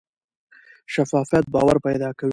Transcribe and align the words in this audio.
شفافیت 0.93 1.43
باور 1.53 1.77
پیدا 1.85 2.09
کوي 2.19 2.29